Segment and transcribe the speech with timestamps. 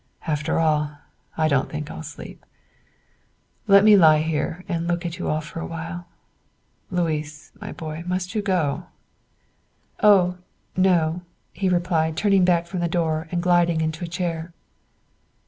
[0.25, 0.93] After all,
[1.37, 2.43] I don't think I'll sleep;
[3.67, 6.07] let me lie here and look at you all awhile.
[6.89, 8.87] Louis, my boy, must you go?"
[10.01, 10.39] "Oh,
[10.75, 11.21] no,"
[11.53, 14.53] he replied, turning back from the door and gliding into a chair.